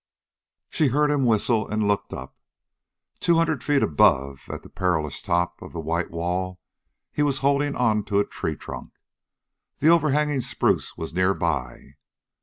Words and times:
She 0.71 0.87
heard 0.87 1.11
him 1.11 1.27
whistle, 1.27 1.67
and 1.67 1.87
looked 1.87 2.11
up. 2.11 2.35
Two 3.19 3.35
hundred 3.37 3.63
feet 3.63 3.83
above, 3.83 4.49
at 4.49 4.63
the 4.63 4.69
perilous 4.71 5.21
top 5.21 5.61
of 5.61 5.73
the 5.73 5.79
white 5.79 6.09
wall, 6.09 6.59
he 7.11 7.21
was 7.21 7.37
holding 7.45 7.75
on 7.75 8.03
to 8.05 8.17
a 8.17 8.25
tree 8.25 8.55
trunk. 8.55 8.93
The 9.77 9.89
overhanging 9.89 10.41
spruce 10.41 10.97
was 10.97 11.13
nearby. 11.13 11.97